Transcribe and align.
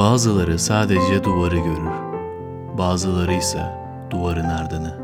Bazıları 0.00 0.58
sadece 0.58 1.24
duvarı 1.24 1.56
görür. 1.56 1.90
Bazıları 2.78 3.34
ise 3.34 3.62
duvarın 4.10 4.44
ardını. 4.44 5.00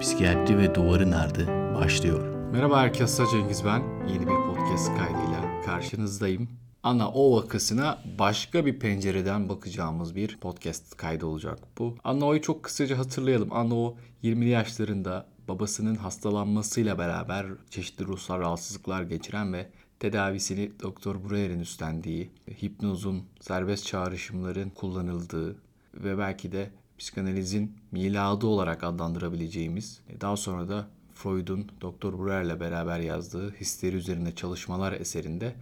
Psikiyatri 0.00 0.58
ve 0.58 0.74
duvarın 0.74 1.12
ardı 1.12 1.46
başlıyor. 1.74 2.50
Merhaba 2.52 2.80
herkese 2.80 3.24
Cengiz 3.32 3.64
ben. 3.64 3.82
Yeni 4.08 4.20
bir 4.20 4.54
podcast 4.54 4.86
kaydıyla 4.86 5.62
karşınızdayım. 5.64 6.48
Ana 6.82 7.10
O 7.10 7.36
vakasına 7.36 7.98
başka 8.18 8.66
bir 8.66 8.78
pencereden 8.78 9.48
bakacağımız 9.48 10.16
bir 10.16 10.40
podcast 10.40 10.96
kaydı 10.96 11.26
olacak 11.26 11.58
bu. 11.78 11.96
Ana 12.04 12.26
O'yu 12.26 12.42
çok 12.42 12.62
kısaca 12.62 12.98
hatırlayalım. 12.98 13.52
Ana 13.52 13.74
O 13.74 13.96
20'li 14.22 14.48
yaşlarında 14.48 15.26
babasının 15.48 15.94
hastalanmasıyla 15.94 16.98
beraber 16.98 17.46
çeşitli 17.70 18.04
ruhsal 18.04 18.40
rahatsızlıklar 18.40 19.02
geçiren 19.02 19.52
ve 19.52 19.70
tedavisini 20.02 20.70
Doktor 20.82 21.16
Breuer'in 21.30 21.60
üstlendiği, 21.60 22.30
hipnozun, 22.62 23.22
serbest 23.40 23.86
çağrışımların 23.86 24.70
kullanıldığı 24.70 25.56
ve 25.94 26.18
belki 26.18 26.52
de 26.52 26.70
psikanalizin 26.98 27.76
miladı 27.92 28.46
olarak 28.46 28.84
adlandırabileceğimiz, 28.84 30.00
daha 30.20 30.36
sonra 30.36 30.68
da 30.68 30.88
Freud'un 31.14 31.66
Doktor 31.80 32.18
Breuer'le 32.18 32.60
beraber 32.60 33.00
yazdığı 33.00 33.54
Histeri 33.60 33.96
Üzerine 33.96 34.34
Çalışmalar 34.34 34.92
eserinde 34.92 35.54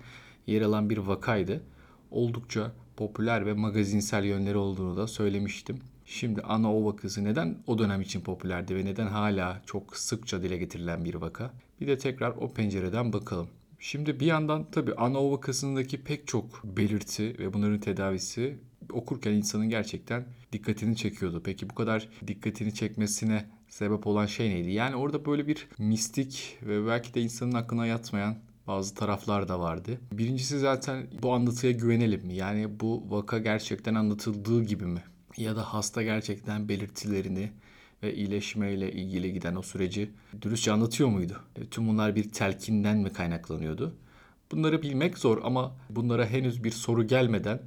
yer 0.47 0.63
alan 0.63 0.91
bir 0.91 0.99
vakaydı. 0.99 1.63
Oldukça 2.11 2.73
popüler 2.97 3.47
ve 3.47 3.53
magazinsel 3.53 4.25
yönleri 4.25 4.57
olduğunu 4.57 4.97
da 4.97 5.07
söylemiştim. 5.07 5.81
Şimdi 6.05 6.43
ana 6.43 6.75
o 6.75 6.85
vakası 6.85 7.25
neden 7.25 7.59
o 7.67 7.79
dönem 7.79 8.01
için 8.01 8.21
popülerdi 8.21 8.77
ve 8.77 8.85
neden 8.85 9.07
hala 9.07 9.63
çok 9.67 9.97
sıkça 9.97 10.43
dile 10.43 10.57
getirilen 10.57 11.05
bir 11.05 11.15
vaka? 11.15 11.51
Bir 11.81 11.87
de 11.87 11.99
tekrar 11.99 12.31
o 12.31 12.53
pencereden 12.53 13.13
bakalım. 13.13 13.49
Şimdi 13.81 14.21
bir 14.21 14.27
yandan 14.27 14.71
tabii 14.71 14.95
ana 14.95 15.31
vakasındaki 15.31 16.05
pek 16.05 16.27
çok 16.27 16.65
belirti 16.65 17.39
ve 17.39 17.53
bunların 17.53 17.81
tedavisi 17.81 18.59
okurken 18.93 19.33
insanın 19.33 19.69
gerçekten 19.69 20.25
dikkatini 20.53 20.97
çekiyordu. 20.97 21.43
Peki 21.45 21.71
bu 21.71 21.75
kadar 21.75 22.09
dikkatini 22.27 22.75
çekmesine 22.75 23.47
sebep 23.69 24.07
olan 24.07 24.27
şey 24.27 24.51
neydi? 24.51 24.71
Yani 24.71 24.97
orada 24.97 25.25
böyle 25.25 25.47
bir 25.47 25.69
mistik 25.79 26.59
ve 26.63 26.87
belki 26.87 27.15
de 27.15 27.21
insanın 27.21 27.53
aklına 27.53 27.87
yatmayan 27.87 28.37
bazı 28.67 28.95
taraflar 28.95 29.49
da 29.49 29.61
vardı. 29.61 30.01
Birincisi 30.13 30.59
zaten 30.59 31.07
bu 31.23 31.33
anlatıya 31.33 31.73
güvenelim 31.73 32.27
mi? 32.27 32.35
Yani 32.35 32.81
bu 32.81 33.05
vaka 33.11 33.39
gerçekten 33.39 33.95
anlatıldığı 33.95 34.65
gibi 34.65 34.85
mi? 34.85 35.03
Ya 35.37 35.57
da 35.57 35.63
hasta 35.75 36.03
gerçekten 36.03 36.69
belirtilerini 36.69 37.51
ve 38.03 38.15
iyileşmeyle 38.15 38.93
ilgili 38.93 39.33
giden 39.33 39.57
o 39.57 39.63
süreci 39.63 40.11
dürüstçe 40.43 40.73
anlatıyor 40.73 41.09
muydu? 41.09 41.37
E, 41.57 41.67
tüm 41.67 41.89
bunlar 41.89 42.17
bir 42.17 42.31
telkinden 42.31 42.97
mi 42.97 43.13
kaynaklanıyordu? 43.13 43.95
Bunları 44.53 44.83
bilmek 44.83 45.19
zor 45.19 45.41
ama 45.45 45.77
bunlara 45.91 46.27
henüz 46.27 46.65
bir 46.65 46.71
soru 46.71 47.07
gelmeden 47.07 47.61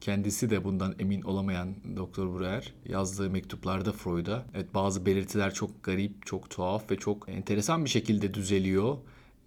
kendisi 0.00 0.50
de 0.50 0.64
bundan 0.64 0.94
emin 0.98 1.22
olamayan 1.22 1.74
Doktor 1.96 2.40
Breuer 2.40 2.72
yazdığı 2.88 3.30
mektuplarda 3.30 3.92
Freud'a 3.92 4.46
evet 4.54 4.74
bazı 4.74 5.06
belirtiler 5.06 5.54
çok 5.54 5.82
garip, 5.82 6.26
çok 6.26 6.50
tuhaf 6.50 6.90
ve 6.90 6.96
çok 6.96 7.28
enteresan 7.28 7.84
bir 7.84 7.90
şekilde 7.90 8.34
düzeliyor. 8.34 8.96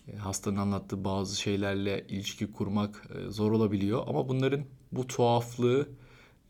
E, 0.08 0.18
hastanın 0.18 0.58
anlattığı 0.58 1.04
bazı 1.04 1.42
şeylerle 1.42 2.06
ilişki 2.10 2.52
kurmak 2.52 3.08
e, 3.16 3.30
zor 3.30 3.52
olabiliyor 3.52 4.04
ama 4.08 4.30
bunların 4.30 4.62
bu 4.92 5.08
tuhaflığı 5.08 5.90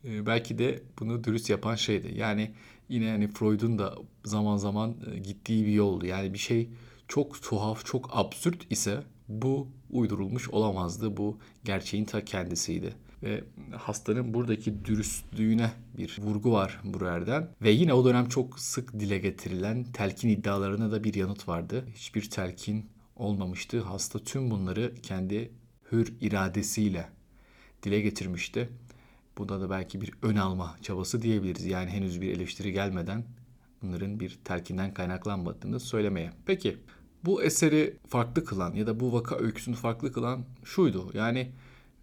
belki 0.04 0.58
de 0.58 0.82
bunu 1.00 1.24
dürüst 1.24 1.50
yapan 1.50 1.74
şeydi. 1.74 2.14
Yani 2.16 2.54
yine 2.90 3.10
hani 3.10 3.28
Freud'un 3.28 3.78
da 3.78 3.94
zaman 4.24 4.56
zaman 4.56 4.96
e, 5.12 5.18
gittiği 5.18 5.66
bir 5.66 5.72
yoldu. 5.72 6.06
Yani 6.06 6.32
bir 6.34 6.38
şey 6.38 6.68
çok 7.08 7.42
tuhaf, 7.42 7.84
çok 7.84 8.10
absürt 8.12 8.72
ise 8.72 9.02
bu 9.28 9.68
uydurulmuş 9.90 10.48
olamazdı. 10.48 11.16
Bu 11.16 11.38
gerçeğin 11.64 12.04
ta 12.04 12.24
kendisiydi. 12.24 12.94
Ve 13.22 13.44
hastanın 13.76 14.34
buradaki 14.34 14.84
dürüstlüğüne 14.84 15.70
bir 15.98 16.18
vurgu 16.22 16.52
var 16.52 16.80
Breuer'den. 16.84 17.48
Ve 17.62 17.70
yine 17.70 17.94
o 17.94 18.04
dönem 18.04 18.28
çok 18.28 18.60
sık 18.60 19.00
dile 19.00 19.18
getirilen 19.18 19.84
telkin 19.84 20.28
iddialarına 20.28 20.92
da 20.92 21.04
bir 21.04 21.14
yanıt 21.14 21.48
vardı. 21.48 21.84
Hiçbir 21.94 22.30
telkin 22.30 22.86
olmamıştı. 23.16 23.80
Hasta 23.80 24.18
tüm 24.18 24.50
bunları 24.50 24.94
kendi 25.02 25.50
hür 25.92 26.14
iradesiyle 26.20 27.08
dile 27.82 28.00
getirmişti. 28.00 28.68
Bunda 29.38 29.60
da 29.60 29.70
belki 29.70 30.00
bir 30.00 30.12
ön 30.22 30.36
alma 30.36 30.76
çabası 30.82 31.22
diyebiliriz. 31.22 31.66
Yani 31.66 31.90
henüz 31.90 32.20
bir 32.20 32.32
eleştiri 32.32 32.72
gelmeden 32.72 33.24
bunların 33.82 34.20
bir 34.20 34.38
telkinden 34.44 34.94
kaynaklanmadığını 34.94 35.80
söylemeye. 35.80 36.32
Peki 36.46 36.76
bu 37.24 37.42
eseri 37.42 37.96
farklı 38.08 38.44
kılan 38.44 38.74
ya 38.74 38.86
da 38.86 39.00
bu 39.00 39.12
vaka 39.12 39.36
öyküsünü 39.36 39.76
farklı 39.76 40.12
kılan 40.12 40.44
şuydu. 40.64 41.10
Yani 41.14 41.52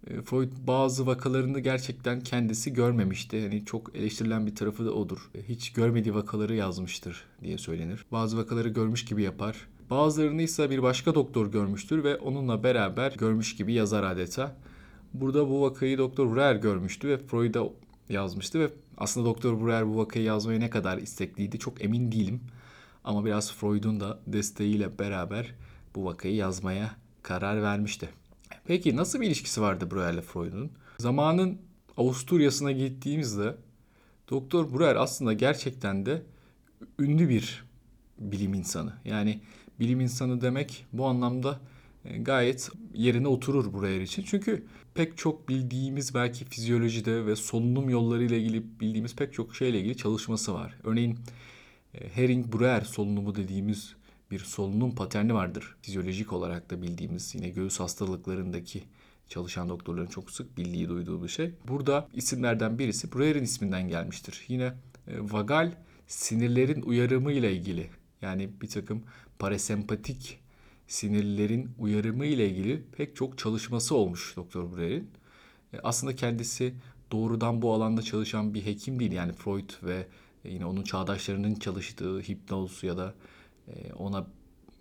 e, 0.06 0.22
Freud 0.22 0.52
bazı 0.66 1.06
vakalarını 1.06 1.60
gerçekten 1.60 2.20
kendisi 2.20 2.72
görmemişti. 2.72 3.42
Hani 3.42 3.64
çok 3.64 3.96
eleştirilen 3.96 4.46
bir 4.46 4.54
tarafı 4.54 4.86
da 4.86 4.92
odur. 4.92 5.30
E, 5.34 5.42
hiç 5.42 5.72
görmediği 5.72 6.14
vakaları 6.14 6.54
yazmıştır 6.54 7.24
diye 7.42 7.58
söylenir. 7.58 8.04
Bazı 8.12 8.38
vakaları 8.38 8.68
görmüş 8.68 9.04
gibi 9.04 9.22
yapar. 9.22 9.56
Bazılarını 9.90 10.42
ise 10.42 10.70
bir 10.70 10.82
başka 10.82 11.14
doktor 11.14 11.46
görmüştür 11.46 12.04
ve 12.04 12.16
onunla 12.16 12.62
beraber 12.62 13.12
görmüş 13.12 13.56
gibi 13.56 13.72
yazar 13.72 14.02
adeta. 14.02 14.56
Burada 15.14 15.48
bu 15.48 15.62
vakayı 15.62 15.98
Doktor 15.98 16.36
Breuer 16.36 16.56
görmüştü 16.56 17.08
ve 17.08 17.18
Freud'a 17.18 17.64
yazmıştı 18.08 18.60
ve 18.60 18.70
aslında 18.96 19.26
Doktor 19.26 19.66
Breuer 19.66 19.88
bu 19.88 19.98
vakayı 19.98 20.24
yazmaya 20.24 20.58
ne 20.58 20.70
kadar 20.70 20.98
istekliydi 20.98 21.58
çok 21.58 21.84
emin 21.84 22.12
değilim. 22.12 22.40
Ama 23.04 23.24
biraz 23.24 23.52
Freud'un 23.52 24.00
da 24.00 24.18
desteğiyle 24.26 24.98
beraber 24.98 25.54
bu 25.94 26.04
vakayı 26.04 26.34
yazmaya 26.34 26.96
karar 27.22 27.62
vermişti. 27.62 28.08
Peki 28.64 28.96
nasıl 28.96 29.20
bir 29.20 29.26
ilişkisi 29.26 29.60
vardı 29.60 29.90
Breuer 29.90 30.12
ile 30.12 30.22
Freud'un? 30.22 30.70
Zamanın 30.98 31.58
Avusturya'sına 31.96 32.72
gittiğimizde 32.72 33.56
Doktor 34.30 34.78
Breuer 34.78 34.96
aslında 34.96 35.32
gerçekten 35.32 36.06
de 36.06 36.22
ünlü 36.98 37.28
bir 37.28 37.64
bilim 38.18 38.54
insanı. 38.54 38.92
Yani 39.04 39.40
bilim 39.80 40.00
insanı 40.00 40.40
demek 40.40 40.86
bu 40.92 41.06
anlamda 41.06 41.60
e, 42.04 42.18
gayet 42.18 42.70
yerine 42.94 43.28
oturur 43.28 43.80
Breuer 43.80 44.00
için. 44.00 44.22
Çünkü 44.22 44.66
pek 44.98 45.18
çok 45.18 45.48
bildiğimiz 45.48 46.14
belki 46.14 46.44
fizyolojide 46.44 47.26
ve 47.26 47.36
solunum 47.36 47.90
yolları 47.90 48.24
ile 48.24 48.38
ilgili 48.38 48.80
bildiğimiz 48.80 49.16
pek 49.16 49.32
çok 49.32 49.56
şeyle 49.56 49.80
ilgili 49.80 49.96
çalışması 49.96 50.54
var. 50.54 50.78
Örneğin 50.84 51.18
e, 51.94 52.08
Herring-Breuer 52.08 52.84
solunumu 52.84 53.34
dediğimiz 53.34 53.94
bir 54.30 54.38
solunum 54.38 54.94
paterni 54.94 55.34
vardır. 55.34 55.76
Fizyolojik 55.82 56.32
olarak 56.32 56.70
da 56.70 56.82
bildiğimiz 56.82 57.34
yine 57.34 57.48
göğüs 57.48 57.80
hastalıklarındaki 57.80 58.84
çalışan 59.28 59.68
doktorların 59.68 60.06
çok 60.06 60.30
sık 60.30 60.56
bildiği 60.56 60.88
duyduğu 60.88 61.22
bir 61.22 61.28
şey. 61.28 61.50
Burada 61.68 62.08
isimlerden 62.14 62.78
birisi 62.78 63.12
Breuer'in 63.12 63.44
isminden 63.44 63.88
gelmiştir. 63.88 64.44
Yine 64.48 64.64
e, 65.06 65.20
vagal 65.20 65.72
sinirlerin 66.06 66.82
uyarımı 66.82 67.32
ile 67.32 67.52
ilgili 67.52 67.90
yani 68.22 68.50
bir 68.62 68.68
takım 68.68 69.02
parasempatik 69.38 70.40
sinirlerin 70.88 71.70
uyarımı 71.78 72.26
ile 72.26 72.50
ilgili 72.50 72.82
pek 72.96 73.16
çok 73.16 73.38
çalışması 73.38 73.94
olmuş 73.94 74.36
Doktor 74.36 74.76
Breuer'in. 74.76 75.10
E, 75.72 75.78
aslında 75.82 76.16
kendisi 76.16 76.74
doğrudan 77.12 77.62
bu 77.62 77.72
alanda 77.72 78.02
çalışan 78.02 78.54
bir 78.54 78.66
hekim 78.66 79.00
değil. 79.00 79.12
Yani 79.12 79.32
Freud 79.32 79.70
ve 79.82 80.06
yine 80.44 80.66
onun 80.66 80.82
çağdaşlarının 80.82 81.54
çalıştığı 81.54 82.20
hipnoz 82.20 82.82
ya 82.82 82.96
da 82.96 83.14
e, 83.68 83.92
ona 83.92 84.26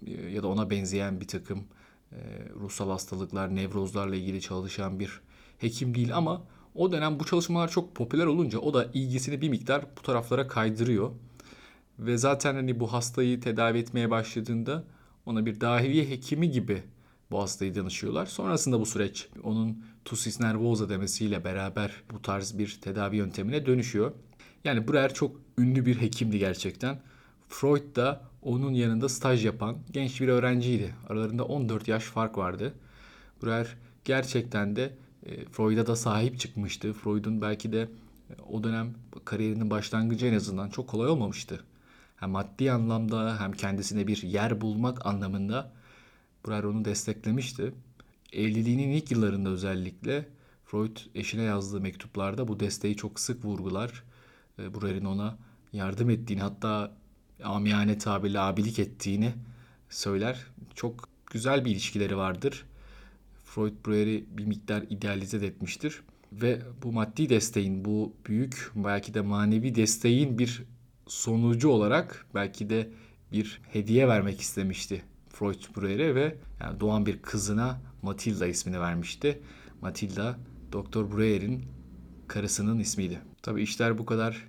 e, 0.07 0.11
ya 0.11 0.43
da 0.43 0.47
ona 0.47 0.69
benzeyen 0.69 1.21
bir 1.21 1.27
takım 1.27 1.63
ruhsal 2.59 2.89
hastalıklar, 2.89 3.55
nevrozlarla 3.55 4.15
ilgili 4.15 4.41
çalışan 4.41 4.99
bir 4.99 5.21
hekim 5.57 5.95
değil 5.95 6.17
ama 6.17 6.41
o 6.75 6.91
dönem 6.91 7.19
bu 7.19 7.25
çalışmalar 7.25 7.67
çok 7.67 7.95
popüler 7.95 8.25
olunca 8.25 8.59
o 8.59 8.73
da 8.73 8.85
ilgisini 8.93 9.41
bir 9.41 9.49
miktar 9.49 9.85
bu 9.97 10.01
taraflara 10.01 10.47
kaydırıyor. 10.47 11.11
Ve 11.99 12.17
zaten 12.17 12.55
hani 12.55 12.79
bu 12.79 12.93
hastayı 12.93 13.41
tedavi 13.41 13.77
etmeye 13.77 14.11
başladığında 14.11 14.83
ona 15.27 15.45
bir 15.45 15.61
dahiliye 15.61 16.09
hekimi 16.09 16.51
gibi 16.51 16.83
bu 17.31 17.41
hastayı 17.41 17.75
danışıyorlar. 17.75 18.25
Sonrasında 18.25 18.79
bu 18.79 18.85
süreç 18.85 19.27
onun 19.43 19.83
tusis 20.05 20.39
nervosa 20.39 20.89
demesiyle 20.89 21.43
beraber 21.43 21.91
bu 22.11 22.21
tarz 22.21 22.57
bir 22.57 22.79
tedavi 22.81 23.15
yöntemine 23.15 23.65
dönüşüyor. 23.65 24.11
Yani 24.63 24.87
Breuer 24.87 25.13
çok 25.13 25.35
ünlü 25.57 25.85
bir 25.85 26.01
hekimdi 26.01 26.39
gerçekten. 26.39 26.99
Freud 27.47 27.95
da 27.95 28.21
onun 28.41 28.73
yanında 28.73 29.09
staj 29.09 29.45
yapan 29.45 29.77
genç 29.91 30.21
bir 30.21 30.27
öğrenciydi. 30.27 30.95
Aralarında 31.09 31.45
14 31.45 31.87
yaş 31.87 32.03
fark 32.03 32.37
vardı. 32.37 32.73
Breuer 33.43 33.77
gerçekten 34.05 34.75
de 34.75 34.93
e, 35.25 35.45
Freud'a 35.45 35.87
da 35.87 35.95
sahip 35.95 36.39
çıkmıştı. 36.39 36.93
Freud'un 36.93 37.41
belki 37.41 37.71
de 37.71 37.81
e, 38.29 38.41
o 38.49 38.63
dönem 38.63 38.93
kariyerinin 39.25 39.69
başlangıcı 39.69 40.25
en 40.25 40.33
azından 40.33 40.69
çok 40.69 40.87
kolay 40.87 41.09
olmamıştı 41.09 41.63
hem 42.17 42.29
maddi 42.29 42.71
anlamda 42.71 43.39
hem 43.39 43.51
kendisine 43.51 44.07
bir 44.07 44.21
yer 44.23 44.61
bulmak 44.61 45.05
anlamında 45.05 45.71
Breuer 46.47 46.63
onu 46.63 46.85
desteklemişti. 46.85 47.73
Evliliğinin 48.33 48.89
ilk 48.89 49.11
yıllarında 49.11 49.49
özellikle 49.49 50.25
Freud 50.65 50.97
eşine 51.15 51.41
yazdığı 51.41 51.81
mektuplarda 51.81 52.47
bu 52.47 52.59
desteği 52.59 52.95
çok 52.95 53.19
sık 53.19 53.45
vurgular. 53.45 54.03
E, 54.59 54.73
Breuer'in 54.73 55.05
ona 55.05 55.37
yardım 55.73 56.09
ettiğini 56.09 56.41
hatta 56.41 56.91
amiyane 57.43 57.97
tabirle 57.97 58.39
abilik 58.39 58.79
ettiğini 58.79 59.33
söyler. 59.89 60.45
Çok 60.75 61.09
güzel 61.25 61.65
bir 61.65 61.71
ilişkileri 61.71 62.17
vardır. 62.17 62.65
Freud 63.43 63.73
Breuer'i 63.87 64.25
bir 64.37 64.45
miktar 64.45 64.83
idealize 64.89 65.37
etmiştir. 65.37 66.01
ve 66.31 66.61
bu 66.83 66.91
maddi 66.91 67.29
desteğin, 67.29 67.85
bu 67.85 68.13
büyük 68.25 68.71
belki 68.75 69.13
de 69.13 69.21
manevi 69.21 69.75
desteğin 69.75 70.39
bir 70.39 70.63
sonucu 71.07 71.69
olarak 71.69 72.25
belki 72.35 72.69
de 72.69 72.89
bir 73.31 73.61
hediye 73.71 74.07
vermek 74.07 74.41
istemişti 74.41 75.03
Freud 75.29 75.75
Breuer'e 75.77 76.15
ve 76.15 76.35
yani 76.61 76.79
doğan 76.79 77.05
bir 77.05 77.21
kızına 77.21 77.81
Matilda 78.01 78.47
ismini 78.47 78.79
vermişti. 78.79 79.41
Matilda 79.81 80.37
Doktor 80.71 81.17
Breuer'in 81.17 81.65
karısının 82.27 82.79
ismiydi. 82.79 83.19
Tabii 83.41 83.63
işler 83.63 83.97
bu 83.97 84.05
kadar 84.05 84.47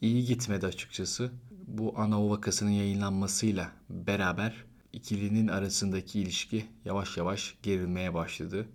iyi 0.00 0.24
gitmedi 0.24 0.66
açıkçası. 0.66 1.30
Bu 1.66 1.94
ana 1.96 2.30
vakasının 2.30 2.70
yayınlanmasıyla 2.70 3.72
beraber 3.90 4.64
ikilinin 4.92 5.48
arasındaki 5.48 6.20
ilişki 6.20 6.66
yavaş 6.84 7.16
yavaş 7.16 7.54
gerilmeye 7.62 8.14
başladı. 8.14 8.66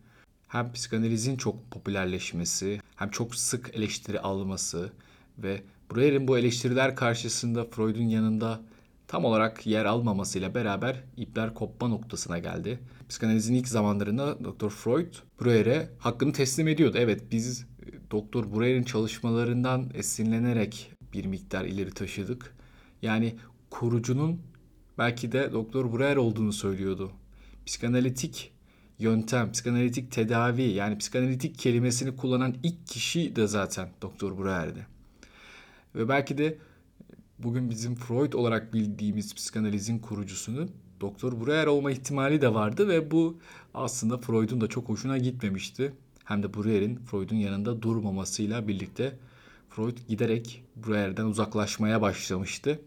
Hem 0.47 0.73
psikanalizin 0.73 1.37
çok 1.37 1.71
popülerleşmesi, 1.71 2.81
hem 2.95 3.09
çok 3.09 3.35
sık 3.35 3.71
eleştiri 3.75 4.19
alması 4.19 4.93
ve 5.37 5.63
Breuer'in 5.91 6.27
bu 6.27 6.37
eleştiriler 6.37 6.95
karşısında 6.95 7.65
Freud'un 7.65 8.07
yanında 8.07 8.61
tam 9.07 9.25
olarak 9.25 9.67
yer 9.67 9.85
almamasıyla 9.85 10.55
beraber 10.55 11.03
ipler 11.17 11.53
kopma 11.53 11.87
noktasına 11.87 12.39
geldi. 12.39 12.79
Psikanalizin 13.09 13.53
ilk 13.53 13.67
zamanlarında 13.67 14.39
Dr. 14.39 14.69
Freud 14.69 15.13
Breuer'e 15.41 15.89
hakkını 15.99 16.33
teslim 16.33 16.67
ediyordu. 16.67 16.97
Evet 16.99 17.21
biz 17.31 17.61
e, 17.61 18.11
Dr. 18.11 18.55
Breuer'in 18.55 18.83
çalışmalarından 18.83 19.91
esinlenerek 19.93 20.91
bir 21.13 21.25
miktar 21.25 21.65
ileri 21.65 21.91
taşıdık. 21.91 22.55
Yani 23.01 23.35
kurucunun 23.69 24.41
belki 24.97 25.31
de 25.31 25.51
Doktor 25.53 25.99
Breuer 25.99 26.15
olduğunu 26.15 26.53
söylüyordu. 26.53 27.11
Psikanalitik 27.65 28.51
yöntem, 28.99 29.51
psikanalitik 29.51 30.11
tedavi 30.11 30.63
yani 30.63 30.97
psikanalitik 30.97 31.59
kelimesini 31.59 32.15
kullanan 32.15 32.55
ilk 32.63 32.87
kişi 32.87 33.35
de 33.35 33.47
zaten 33.47 33.89
Doktor 34.01 34.37
Breuer'di. 34.37 34.94
Ve 35.95 36.09
belki 36.09 36.37
de 36.37 36.57
bugün 37.39 37.69
bizim 37.69 37.95
Freud 37.95 38.33
olarak 38.33 38.73
bildiğimiz 38.73 39.35
psikanalizin 39.35 39.99
kurucusunun 39.99 40.71
Doktor 41.01 41.45
Breuer 41.45 41.67
olma 41.67 41.91
ihtimali 41.91 42.41
de 42.41 42.53
vardı 42.53 42.87
ve 42.87 43.11
bu 43.11 43.39
aslında 43.73 44.17
Freud'un 44.17 44.61
da 44.61 44.67
çok 44.67 44.89
hoşuna 44.89 45.17
gitmemişti. 45.17 45.93
Hem 46.23 46.43
de 46.43 46.53
Breuer'in 46.53 46.95
Freud'un 46.95 47.35
yanında 47.35 47.81
durmamasıyla 47.81 48.67
birlikte 48.67 49.17
Freud 49.69 49.97
giderek 50.07 50.63
Breuer'den 50.75 51.25
uzaklaşmaya 51.25 52.01
başlamıştı 52.01 52.79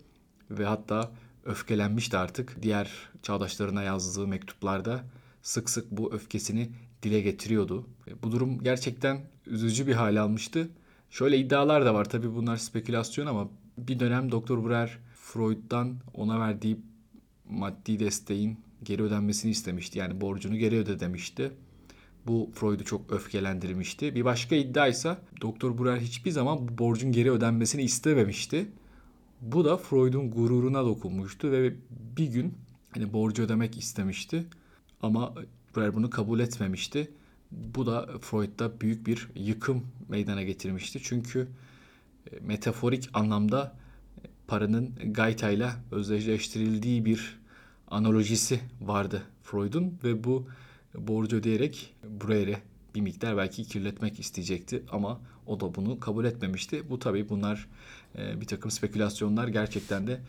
ve 0.50 0.64
hatta 0.64 1.10
öfkelenmişti 1.44 2.16
artık. 2.16 2.62
Diğer 2.62 2.90
çağdaşlarına 3.22 3.82
yazdığı 3.82 4.26
mektuplarda 4.26 5.04
sık 5.42 5.70
sık 5.70 5.90
bu 5.90 6.12
öfkesini 6.12 6.70
dile 7.02 7.20
getiriyordu. 7.20 7.86
Bu 8.22 8.32
durum 8.32 8.62
gerçekten 8.62 9.20
üzücü 9.46 9.86
bir 9.86 9.94
hal 9.94 10.16
almıştı. 10.16 10.68
Şöyle 11.10 11.38
iddialar 11.38 11.84
da 11.84 11.94
var 11.94 12.04
tabii 12.04 12.34
bunlar 12.34 12.56
spekülasyon 12.56 13.26
ama 13.26 13.48
bir 13.78 14.00
dönem 14.00 14.32
Doktor 14.32 14.68
Breuer 14.68 14.98
Freud'dan 15.14 15.96
ona 16.14 16.40
verdiği 16.40 16.78
maddi 17.50 18.00
desteğin 18.00 18.58
geri 18.82 19.02
ödenmesini 19.02 19.50
istemişti. 19.50 19.98
Yani 19.98 20.20
borcunu 20.20 20.56
geri 20.56 20.76
öde 20.76 21.00
demişti. 21.00 21.52
Bu 22.26 22.50
Freud'u 22.54 22.84
çok 22.84 23.12
öfkelendirmişti. 23.12 24.14
Bir 24.14 24.24
başka 24.24 24.56
iddia 24.56 24.88
ise 24.88 25.16
Doktor 25.40 25.78
Breuer 25.78 26.00
hiçbir 26.00 26.30
zaman 26.30 26.68
bu 26.68 26.78
borcun 26.78 27.12
geri 27.12 27.30
ödenmesini 27.30 27.82
istememişti. 27.82 28.66
Bu 29.40 29.64
da 29.64 29.76
Freud'un 29.76 30.30
gururuna 30.30 30.84
dokunmuştu 30.84 31.52
ve 31.52 31.74
bir 32.16 32.26
gün 32.26 32.54
hani 32.90 33.12
borcu 33.12 33.42
ödemek 33.42 33.78
istemişti 33.78 34.44
ama 35.02 35.34
Breuer 35.76 35.94
bunu 35.94 36.10
kabul 36.10 36.40
etmemişti. 36.40 37.10
Bu 37.50 37.86
da 37.86 38.18
Freud'da 38.20 38.80
büyük 38.80 39.06
bir 39.06 39.28
yıkım 39.34 39.86
meydana 40.08 40.42
getirmişti. 40.42 41.00
Çünkü 41.02 41.48
e, 42.32 42.40
metaforik 42.40 43.08
anlamda 43.12 43.76
paranın 44.46 44.94
gaytayla 45.12 45.76
özdeşleştirildiği 45.90 47.04
bir 47.04 47.38
analojisi 47.90 48.60
vardı 48.80 49.22
Freud'un 49.42 49.98
ve 50.04 50.24
bu 50.24 50.48
borcu 50.94 51.36
ödeyerek 51.36 51.94
Breuer'e 52.04 52.62
bir 52.94 53.00
miktar 53.00 53.36
belki 53.36 53.64
kirletmek 53.64 54.20
isteyecekti 54.20 54.82
ama 54.90 55.20
o 55.46 55.60
da 55.60 55.74
bunu 55.74 56.00
kabul 56.00 56.24
etmemişti. 56.24 56.90
Bu 56.90 56.98
tabii 56.98 57.28
bunlar 57.28 57.68
e, 58.18 58.40
bir 58.40 58.46
takım 58.46 58.70
spekülasyonlar 58.70 59.48
gerçekten 59.48 60.06
de 60.06 60.20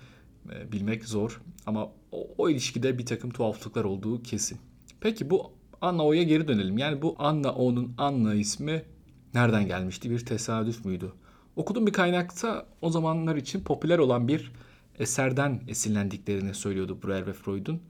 e, 0.51 0.71
bilmek 0.71 1.05
zor 1.05 1.41
ama 1.65 1.85
o, 2.11 2.27
o 2.37 2.49
ilişkide 2.49 2.97
bir 2.97 3.05
takım 3.05 3.29
tuhaflıklar 3.29 3.83
olduğu 3.83 4.23
kesin. 4.23 4.57
Peki 5.01 5.29
bu 5.29 5.51
Anna 5.81 6.05
O'ya 6.05 6.23
geri 6.23 6.47
dönelim. 6.47 6.77
Yani 6.77 7.01
bu 7.01 7.15
Anna 7.19 7.51
O'nun 7.53 7.93
Anna 7.97 8.33
ismi 8.33 8.83
nereden 9.33 9.67
gelmişti? 9.67 10.11
Bir 10.11 10.25
tesadüf 10.25 10.85
müydü? 10.85 11.11
Okuduğum 11.55 11.87
bir 11.87 11.93
kaynakta 11.93 12.65
o 12.81 12.89
zamanlar 12.89 13.35
için 13.35 13.61
popüler 13.61 13.99
olan 13.99 14.27
bir 14.27 14.51
eserden 14.99 15.61
esinlendiklerini 15.67 16.53
söylüyordu 16.53 16.97
Breuer 17.03 17.27
ve 17.27 17.33
Freud'un. 17.33 17.81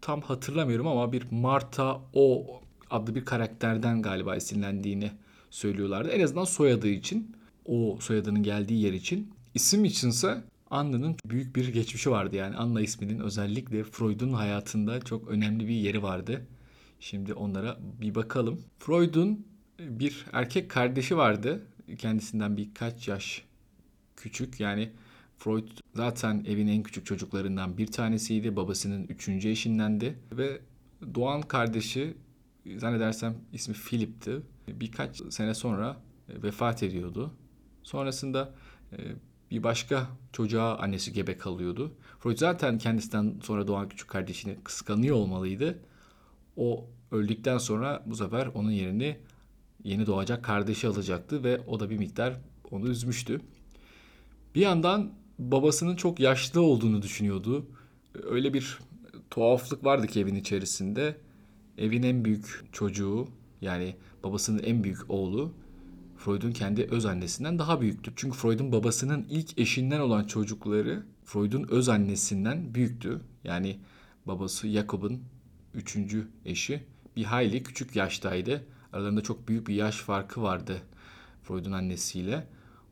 Tam 0.00 0.20
hatırlamıyorum 0.20 0.86
ama 0.86 1.12
bir 1.12 1.24
Martha 1.30 2.00
O 2.12 2.46
adlı 2.90 3.14
bir 3.14 3.24
karakterden 3.24 4.02
galiba 4.02 4.36
esinlendiğini 4.36 5.10
söylüyorlardı. 5.50 6.08
En 6.08 6.24
azından 6.24 6.44
soyadı 6.44 6.88
için, 6.88 7.36
o 7.64 7.98
soyadının 8.00 8.42
geldiği 8.42 8.82
yer 8.82 8.92
için. 8.92 9.30
İsim 9.54 9.84
içinse 9.84 10.42
Anna'nın 10.70 11.16
büyük 11.24 11.56
bir 11.56 11.68
geçmişi 11.68 12.10
vardı 12.10 12.36
yani. 12.36 12.56
Anna 12.56 12.80
isminin 12.80 13.18
özellikle 13.18 13.84
Freud'un 13.84 14.32
hayatında 14.32 15.00
çok 15.00 15.28
önemli 15.28 15.68
bir 15.68 15.74
yeri 15.74 16.02
vardı. 16.02 16.42
Şimdi 17.00 17.34
onlara 17.34 17.78
bir 18.00 18.14
bakalım. 18.14 18.64
Freud'un 18.78 19.46
bir 19.78 20.26
erkek 20.32 20.70
kardeşi 20.70 21.16
vardı. 21.16 21.66
Kendisinden 21.98 22.56
birkaç 22.56 23.08
yaş 23.08 23.44
küçük. 24.16 24.60
Yani 24.60 24.92
Freud 25.38 25.68
zaten 25.94 26.44
evin 26.48 26.68
en 26.68 26.82
küçük 26.82 27.06
çocuklarından 27.06 27.78
bir 27.78 27.86
tanesiydi. 27.86 28.56
Babasının 28.56 29.06
üçüncü 29.06 29.48
eşindendi. 29.48 30.18
Ve 30.32 30.60
doğan 31.14 31.42
kardeşi 31.42 32.14
zannedersem 32.76 33.36
ismi 33.52 33.74
Philip'ti. 33.74 34.42
Birkaç 34.68 35.32
sene 35.32 35.54
sonra 35.54 35.96
vefat 36.28 36.82
ediyordu. 36.82 37.34
Sonrasında 37.82 38.54
e, 38.92 38.96
bir 39.50 39.62
başka 39.62 40.06
çocuğa 40.32 40.78
annesi 40.78 41.12
gebe 41.12 41.38
kalıyordu. 41.38 41.92
Freud 42.18 42.38
zaten 42.38 42.78
kendisinden 42.78 43.34
sonra 43.42 43.66
doğan 43.66 43.88
küçük 43.88 44.08
kardeşini 44.08 44.56
kıskanıyor 44.64 45.16
olmalıydı. 45.16 45.78
O 46.58 46.84
öldükten 47.10 47.58
sonra 47.58 48.02
bu 48.06 48.16
sefer 48.16 48.46
onun 48.46 48.70
yerini 48.70 49.16
yeni 49.84 50.06
doğacak 50.06 50.44
kardeşi 50.44 50.88
alacaktı 50.88 51.44
ve 51.44 51.60
o 51.66 51.80
da 51.80 51.90
bir 51.90 51.98
miktar 51.98 52.40
onu 52.70 52.88
üzmüştü. 52.88 53.40
Bir 54.54 54.60
yandan 54.60 55.12
babasının 55.38 55.96
çok 55.96 56.20
yaşlı 56.20 56.60
olduğunu 56.60 57.02
düşünüyordu. 57.02 57.66
Öyle 58.22 58.54
bir 58.54 58.78
tuhaflık 59.30 59.84
vardı 59.84 60.06
ki 60.06 60.20
evin 60.20 60.34
içerisinde. 60.34 61.16
Evin 61.78 62.02
en 62.02 62.24
büyük 62.24 62.64
çocuğu 62.72 63.28
yani 63.60 63.96
babasının 64.24 64.62
en 64.62 64.84
büyük 64.84 65.10
oğlu 65.10 65.52
Freud'un 66.16 66.52
kendi 66.52 66.84
öz 66.84 67.06
annesinden 67.06 67.58
daha 67.58 67.80
büyüktü. 67.80 68.12
Çünkü 68.16 68.38
Freud'un 68.38 68.72
babasının 68.72 69.26
ilk 69.30 69.58
eşinden 69.58 70.00
olan 70.00 70.24
çocukları 70.24 71.02
Freud'un 71.24 71.66
öz 71.70 71.88
annesinden 71.88 72.74
büyüktü. 72.74 73.20
Yani 73.44 73.78
babası 74.26 74.68
Jakob'un 74.68 75.22
üçüncü 75.74 76.28
eşi 76.44 76.84
bir 77.16 77.24
hayli 77.24 77.62
küçük 77.62 77.96
yaştaydı. 77.96 78.64
Aralarında 78.92 79.20
çok 79.20 79.48
büyük 79.48 79.68
bir 79.68 79.74
yaş 79.74 79.96
farkı 79.96 80.42
vardı 80.42 80.82
Freud'un 81.42 81.72
annesiyle. 81.72 82.46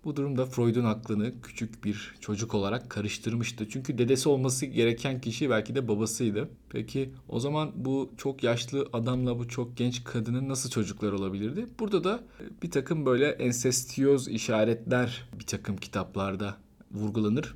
Bu 0.05 0.17
durumda 0.17 0.47
Freud'un 0.47 0.85
aklını 0.85 1.41
küçük 1.43 1.85
bir 1.85 2.15
çocuk 2.21 2.55
olarak 2.55 2.91
karıştırmıştı. 2.91 3.69
Çünkü 3.69 3.99
dedesi 3.99 4.29
olması 4.29 4.67
gereken 4.67 5.21
kişi 5.21 5.51
belki 5.51 5.75
de 5.75 5.89
babasıydı. 5.89 6.49
Peki 6.71 7.11
o 7.29 7.41
zaman 7.41 7.73
bu 7.75 8.13
çok 8.17 8.43
yaşlı 8.43 8.89
adamla 8.93 9.39
bu 9.39 9.49
çok 9.49 9.77
genç 9.77 10.05
kadının 10.05 10.49
nasıl 10.49 10.71
çocuklar 10.71 11.13
olabilirdi? 11.13 11.67
Burada 11.79 12.05
da 12.05 12.25
bir 12.63 12.71
takım 12.71 13.07
böyle 13.07 13.29
ensestiyoz 13.29 14.29
işaretler 14.29 15.29
bir 15.39 15.47
takım 15.47 15.77
kitaplarda 15.77 16.57
vurgulanır. 16.93 17.55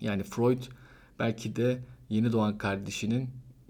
Yani 0.00 0.22
Freud 0.22 0.62
belki 1.18 1.56
de 1.56 1.80
yeni 2.08 2.32
doğan 2.32 2.58
kardeşinin 2.58 3.28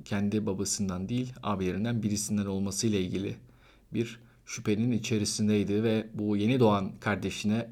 kendi 0.09 0.47
babasından 0.47 1.09
değil 1.09 1.33
abilerinden 1.43 2.03
birisinden 2.03 2.47
olmasıyla 2.47 2.99
ilgili 2.99 3.37
bir 3.95 4.21
şüphenin 4.47 4.93
içerisindeydi 4.93 5.83
ve 5.83 6.07
bu 6.15 6.37
yeni 6.37 6.61
doğan 6.61 6.93
kardeşine 7.01 7.71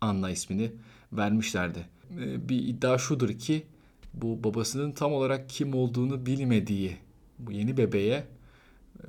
Anna 0.00 0.30
ismini 0.30 0.72
vermişlerdi. 1.12 1.86
Ee, 2.18 2.48
bir 2.48 2.68
iddia 2.68 2.98
şudur 2.98 3.38
ki 3.38 3.66
bu 4.14 4.44
babasının 4.44 4.92
tam 4.92 5.12
olarak 5.12 5.48
kim 5.48 5.74
olduğunu 5.74 6.26
bilmediği 6.26 6.96
bu 7.38 7.52
yeni 7.52 7.76
bebeğe 7.76 8.14
e, 8.14 8.26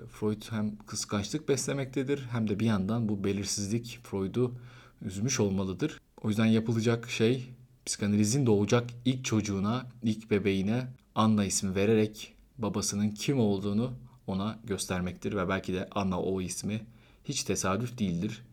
Freud 0.07 0.41
hem 0.49 0.77
kıskançlık 0.77 1.49
beslemektedir 1.49 2.27
hem 2.31 2.49
de 2.49 2.59
bir 2.59 2.65
yandan 2.65 3.09
bu 3.09 3.23
belirsizlik 3.23 3.99
Freud'u 4.03 4.53
üzmüş 5.01 5.39
olmalıdır. 5.39 6.01
O 6.21 6.29
yüzden 6.29 6.45
yapılacak 6.45 7.09
şey 7.09 7.47
psikanalizin 7.85 8.45
doğacak 8.45 8.89
ilk 9.05 9.25
çocuğuna, 9.25 9.85
ilk 10.03 10.31
bebeğine 10.31 10.87
Anna 11.15 11.45
ismi 11.45 11.75
vererek 11.75 12.36
babasının 12.57 13.09
kim 13.09 13.39
olduğunu 13.39 13.93
ona 14.27 14.59
göstermektir 14.63 15.35
ve 15.35 15.49
belki 15.49 15.73
de 15.73 15.87
Anna 15.91 16.21
o 16.21 16.41
ismi 16.41 16.81
hiç 17.23 17.43
tesadüf 17.43 17.97
değildir. 17.99 18.43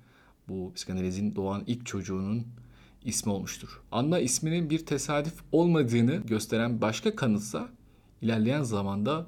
bu 0.49 0.73
psikanalizin 0.75 1.35
doğan 1.37 1.63
ilk 1.67 1.87
çocuğunun 1.87 2.47
ismi 3.05 3.33
olmuştur. 3.33 3.81
Anna 3.93 4.19
isminin 4.19 4.71
bir 4.71 4.87
tesadüf 4.87 5.35
olmadığını 5.53 6.17
gösteren 6.17 6.81
başka 6.81 7.17
kanıtsa 7.17 7.69
ilerleyen 8.23 8.63
zamanda 8.63 9.27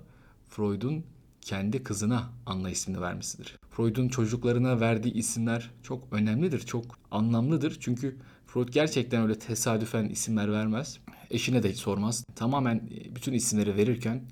Freud'un 0.49 1.05
kendi 1.41 1.83
kızına 1.83 2.31
Anna 2.47 2.71
ismini 2.71 3.01
vermesidir. 3.01 3.59
Freud'un 3.71 4.09
çocuklarına 4.09 4.81
verdiği 4.81 5.13
isimler 5.13 5.71
çok 5.83 6.13
önemlidir, 6.13 6.61
çok 6.61 6.85
anlamlıdır. 7.11 7.77
Çünkü 7.81 8.17
Freud 8.47 8.69
gerçekten 8.69 9.23
öyle 9.23 9.39
tesadüfen 9.39 10.09
isimler 10.09 10.53
vermez. 10.53 10.99
Eşine 11.31 11.63
de 11.63 11.71
hiç 11.71 11.79
sormaz. 11.79 12.25
Tamamen 12.37 12.77
e, 12.77 13.15
bütün 13.15 13.33
isimleri 13.33 13.77
verirken 13.77 14.23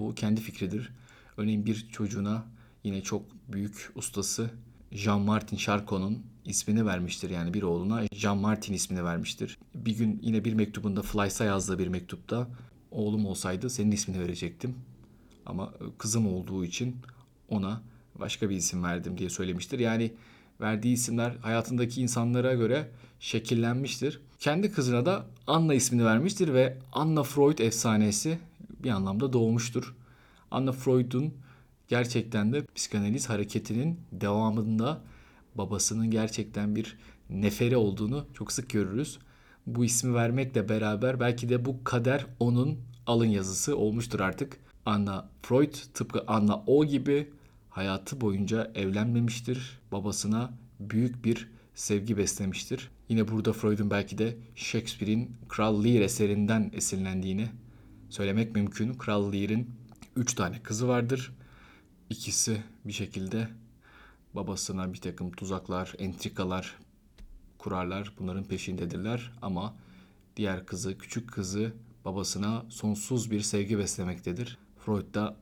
bu 0.00 0.14
kendi 0.14 0.40
fikridir. 0.40 0.92
Örneğin 1.36 1.66
bir 1.66 1.88
çocuğuna 1.92 2.44
yine 2.84 3.02
çok 3.02 3.22
büyük 3.52 3.90
ustası 3.94 4.50
Jean-Martin 4.92 5.56
Charcot'un 5.56 6.22
ismini 6.44 6.86
vermiştir. 6.86 7.30
Yani 7.30 7.54
bir 7.54 7.62
oğluna 7.62 8.06
Jean-Martin 8.06 8.72
ismini 8.72 9.04
vermiştir. 9.04 9.58
Bir 9.74 9.96
gün 9.96 10.18
yine 10.22 10.44
bir 10.44 10.54
mektubunda 10.54 11.02
Fleiss'a 11.02 11.44
yazdığı 11.44 11.78
bir 11.78 11.88
mektupta 11.88 12.48
oğlum 12.90 13.26
olsaydı 13.26 13.70
senin 13.70 13.90
ismini 13.90 14.20
verecektim. 14.20 14.74
Ama 15.46 15.74
kızım 15.98 16.26
olduğu 16.26 16.64
için 16.64 16.96
ona 17.48 17.82
başka 18.20 18.50
bir 18.50 18.56
isim 18.56 18.82
verdim 18.84 19.18
diye 19.18 19.30
söylemiştir. 19.30 19.78
Yani 19.78 20.12
verdiği 20.60 20.92
isimler 20.92 21.36
hayatındaki 21.36 22.02
insanlara 22.02 22.54
göre 22.54 22.90
şekillenmiştir. 23.20 24.20
Kendi 24.38 24.72
kızına 24.72 25.06
da 25.06 25.26
Anna 25.46 25.74
ismini 25.74 26.04
vermiştir 26.04 26.54
ve 26.54 26.78
Anna 26.92 27.22
Freud 27.22 27.58
efsanesi 27.58 28.38
bir 28.84 28.90
anlamda 28.90 29.32
doğmuştur. 29.32 29.94
Anna 30.50 30.72
Freud'un 30.72 31.34
gerçekten 31.88 32.52
de 32.52 32.66
psikanaliz 32.74 33.28
hareketinin 33.28 34.00
devamında 34.12 35.00
babasının 35.54 36.10
gerçekten 36.10 36.76
bir 36.76 36.98
neferi 37.30 37.76
olduğunu 37.76 38.26
çok 38.34 38.52
sık 38.52 38.70
görürüz. 38.70 39.18
Bu 39.66 39.84
ismi 39.84 40.14
vermekle 40.14 40.68
beraber 40.68 41.20
belki 41.20 41.48
de 41.48 41.64
bu 41.64 41.84
kader 41.84 42.26
onun 42.40 42.78
alın 43.06 43.26
yazısı 43.26 43.76
olmuştur 43.76 44.20
artık. 44.20 44.56
Anna 44.86 45.28
Freud 45.42 45.74
tıpkı 45.94 46.24
Anna 46.26 46.62
O 46.66 46.84
gibi 46.84 47.30
hayatı 47.70 48.20
boyunca 48.20 48.70
evlenmemiştir. 48.74 49.80
Babasına 49.92 50.52
büyük 50.80 51.24
bir 51.24 51.48
sevgi 51.74 52.16
beslemiştir. 52.16 52.90
Yine 53.08 53.28
burada 53.28 53.52
Freud'un 53.52 53.90
belki 53.90 54.18
de 54.18 54.36
Shakespeare'in 54.54 55.36
Kral 55.48 55.84
Lear 55.84 56.00
eserinden 56.00 56.70
esinlendiğini 56.72 57.48
söylemek 58.10 58.54
mümkün. 58.54 58.94
Kral 58.94 59.32
Lear'in 59.32 59.70
3 60.16 60.34
tane 60.34 60.62
kızı 60.62 60.88
vardır. 60.88 61.32
İkisi 62.10 62.62
bir 62.84 62.92
şekilde 62.92 63.48
babasına 64.34 64.92
bir 64.92 65.00
takım 65.00 65.30
tuzaklar, 65.32 65.94
entrikalar 65.98 66.78
kurarlar. 67.58 68.12
Bunların 68.18 68.44
peşindedirler 68.44 69.32
ama 69.42 69.74
diğer 70.36 70.66
kızı, 70.66 70.98
küçük 70.98 71.32
kızı 71.32 71.72
babasına 72.04 72.64
sonsuz 72.68 73.30
bir 73.30 73.40
sevgi 73.40 73.78
beslemektedir. 73.78 74.58
Freud 74.78 75.14
da 75.14 75.36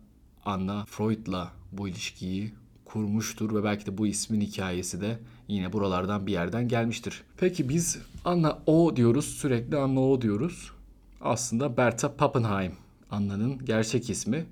Anna 0.45 0.85
Freud'la 0.85 1.53
bu 1.73 1.89
ilişkiyi 1.89 2.53
kurmuştur 2.85 3.55
ve 3.55 3.65
belki 3.65 3.87
de 3.87 3.99
bu 3.99 4.07
ismin 4.07 4.41
hikayesi 4.41 5.01
de 5.01 5.19
yine 5.49 5.73
buralardan 5.73 6.27
bir 6.27 6.33
yerden 6.33 6.69
gelmiştir. 6.69 7.23
Peki 7.37 7.69
biz 7.69 7.99
Anna 8.25 8.59
O 8.67 8.97
diyoruz, 8.97 9.25
sürekli 9.25 9.77
Anna 9.77 10.01
O 10.01 10.23
diyoruz. 10.23 10.73
Aslında 11.21 11.77
Bertha 11.77 12.17
Pappenheim 12.17 12.73
Anna'nın 13.11 13.65
gerçek 13.65 14.11
ismi. 14.11 14.47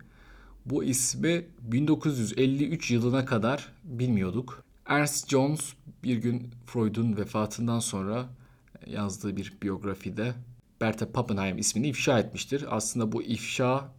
Bu 0.67 0.85
ismi 0.85 1.45
1953 1.63 2.91
yılına 2.91 3.25
kadar 3.25 3.73
bilmiyorduk. 3.85 4.65
Ernst 4.87 5.31
Jones 5.31 5.73
bir 6.05 6.17
gün 6.17 6.51
Freud'un 6.67 7.17
vefatından 7.17 7.79
sonra 7.79 8.27
yazdığı 8.87 9.37
bir 9.37 9.55
biyografide 9.63 10.35
Bertha 10.81 11.13
Pappenheim 11.13 11.59
ismini 11.59 11.89
ifşa 11.89 12.19
etmiştir. 12.19 12.65
Aslında 12.71 13.13
bu 13.13 13.23
ifşa 13.23 13.93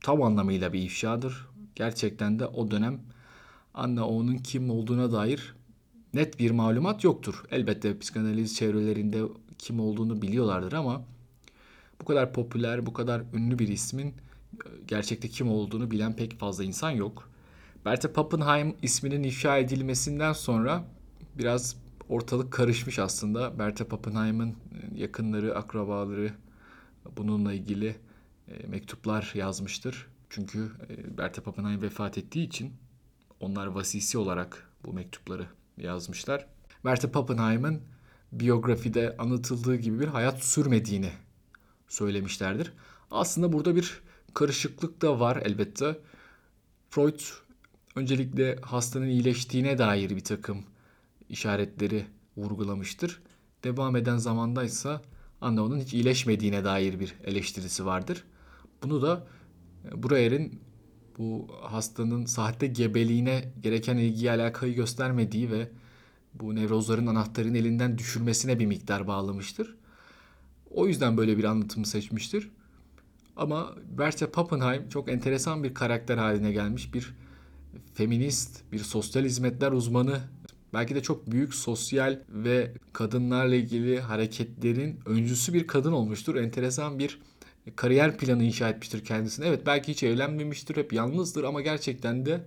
tam 0.00 0.22
anlamıyla 0.22 0.72
bir 0.72 0.82
ifşadır. 0.82 1.46
Gerçekten 1.74 2.38
de 2.38 2.46
o 2.46 2.70
dönem 2.70 3.00
Anna 3.74 4.08
O'nun 4.08 4.36
kim 4.36 4.70
olduğuna 4.70 5.12
dair 5.12 5.54
net 6.14 6.38
bir 6.38 6.50
malumat 6.50 7.04
yoktur. 7.04 7.44
Elbette 7.50 7.98
psikanaliz 7.98 8.56
çevrelerinde 8.56 9.22
kim 9.58 9.80
olduğunu 9.80 10.22
biliyorlardır 10.22 10.72
ama 10.72 11.02
bu 12.02 12.06
kadar 12.06 12.32
popüler, 12.32 12.86
bu 12.86 12.92
kadar 12.92 13.22
ünlü 13.34 13.58
bir 13.58 13.68
ismin 13.68 14.08
e, 14.08 14.14
gerçekte 14.86 15.28
kim 15.28 15.50
olduğunu 15.50 15.90
bilen 15.90 16.16
pek 16.16 16.38
fazla 16.38 16.64
insan 16.64 16.90
yok. 16.90 17.30
Bertha 17.84 18.12
Pappenheim 18.12 18.76
isminin 18.82 19.22
ifşa 19.22 19.58
edilmesinden 19.58 20.32
sonra 20.32 20.84
biraz 21.38 21.76
ortalık 22.08 22.52
karışmış 22.52 22.98
aslında. 22.98 23.58
Bertha 23.58 23.88
Pappenheim'in 23.88 24.50
e, 24.50 24.54
yakınları, 24.94 25.56
akrabaları 25.56 26.32
bununla 27.16 27.52
ilgili 27.52 27.96
e, 28.48 28.66
mektuplar 28.66 29.32
yazmıştır. 29.34 30.06
Çünkü 30.30 30.72
Bertha 31.18 31.42
Pappenheim 31.42 31.82
vefat 31.82 32.18
ettiği 32.18 32.46
için 32.46 32.72
onlar 33.40 33.66
vasisi 33.66 34.18
olarak 34.18 34.70
bu 34.84 34.92
mektupları 34.92 35.46
yazmışlar. 35.76 36.46
Bertha 36.84 37.10
Pappenheim'in 37.10 37.82
biyografide 38.32 39.16
anlatıldığı 39.18 39.76
gibi 39.76 40.00
bir 40.00 40.08
hayat 40.08 40.44
sürmediğini 40.44 41.10
söylemişlerdir. 41.92 42.72
Aslında 43.10 43.52
burada 43.52 43.76
bir 43.76 44.00
karışıklık 44.34 45.02
da 45.02 45.20
var 45.20 45.42
elbette. 45.44 45.98
Freud 46.90 47.20
öncelikle 47.96 48.56
hastanın 48.62 49.08
iyileştiğine 49.08 49.78
dair 49.78 50.10
bir 50.10 50.24
takım 50.24 50.64
işaretleri 51.28 52.06
vurgulamıştır. 52.36 53.22
Devam 53.64 53.96
eden 53.96 54.16
zamandaysa 54.16 55.02
Anna 55.42 55.64
onun 55.64 55.80
hiç 55.80 55.94
iyileşmediğine 55.94 56.64
dair 56.64 57.00
bir 57.00 57.14
eleştirisi 57.24 57.86
vardır. 57.86 58.24
Bunu 58.82 59.02
da 59.02 59.26
e, 59.84 60.02
Breuer'in 60.02 60.60
bu 61.18 61.48
hastanın 61.62 62.24
sahte 62.24 62.66
gebeliğine 62.66 63.52
gereken 63.62 63.96
ilgiyi 63.96 64.30
alakayı 64.30 64.74
göstermediği 64.74 65.50
ve 65.50 65.68
bu 66.34 66.54
nevrozların 66.54 67.06
anahtarını 67.06 67.58
elinden 67.58 67.98
düşürmesine 67.98 68.58
bir 68.58 68.66
miktar 68.66 69.06
bağlamıştır. 69.06 69.76
O 70.74 70.86
yüzden 70.86 71.16
böyle 71.16 71.38
bir 71.38 71.44
anlatımı 71.44 71.86
seçmiştir. 71.86 72.50
Ama 73.36 73.74
Bertha 73.98 74.30
Pappenheim 74.30 74.88
çok 74.88 75.08
enteresan 75.08 75.64
bir 75.64 75.74
karakter 75.74 76.18
haline 76.18 76.52
gelmiş 76.52 76.94
bir 76.94 77.14
feminist, 77.94 78.72
bir 78.72 78.78
sosyal 78.78 79.24
hizmetler 79.24 79.72
uzmanı. 79.72 80.20
Belki 80.74 80.94
de 80.94 81.02
çok 81.02 81.30
büyük 81.30 81.54
sosyal 81.54 82.18
ve 82.28 82.72
kadınlarla 82.92 83.54
ilgili 83.54 84.00
hareketlerin 84.00 85.00
öncüsü 85.06 85.54
bir 85.54 85.66
kadın 85.66 85.92
olmuştur. 85.92 86.36
Enteresan 86.36 86.98
bir 86.98 87.18
kariyer 87.76 88.16
planı 88.16 88.44
inşa 88.44 88.68
etmiştir 88.68 89.04
kendisine. 89.04 89.46
Evet 89.46 89.66
belki 89.66 89.92
hiç 89.92 90.02
evlenmemiştir, 90.02 90.76
hep 90.76 90.92
yalnızdır 90.92 91.44
ama 91.44 91.60
gerçekten 91.60 92.26
de 92.26 92.44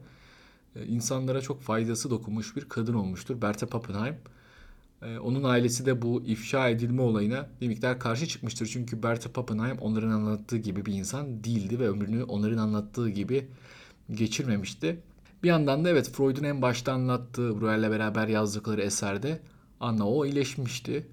e, 0.75 0.85
insanlara 0.85 1.41
çok 1.41 1.61
faydası 1.61 2.09
dokunmuş 2.09 2.55
bir 2.55 2.65
kadın 2.69 2.93
olmuştur. 2.93 3.41
Bertha 3.41 3.67
Pappenheim. 3.67 4.15
E, 5.01 5.19
onun 5.19 5.43
ailesi 5.43 5.85
de 5.85 6.01
bu 6.01 6.23
ifşa 6.25 6.69
edilme 6.69 7.01
olayına 7.01 7.49
bir 7.61 7.67
miktar 7.67 7.99
karşı 7.99 8.27
çıkmıştır. 8.27 8.67
Çünkü 8.67 9.03
Bertha 9.03 9.31
Pappenheim 9.31 9.77
onların 9.77 10.09
anlattığı 10.09 10.57
gibi 10.57 10.85
bir 10.85 10.93
insan 10.93 11.43
değildi 11.43 11.79
ve 11.79 11.89
ömrünü 11.89 12.23
onların 12.23 12.57
anlattığı 12.57 13.09
gibi 13.09 13.47
geçirmemişti. 14.11 14.99
Bir 15.43 15.49
yandan 15.49 15.85
da 15.85 15.89
evet 15.89 16.09
Freud'un 16.09 16.43
en 16.43 16.61
başta 16.61 16.93
anlattığı 16.93 17.61
Breuer'le 17.61 17.91
beraber 17.91 18.27
yazdıkları 18.27 18.81
eserde 18.81 19.39
Anna 19.79 20.09
o 20.09 20.25
iyileşmişti. 20.25 21.07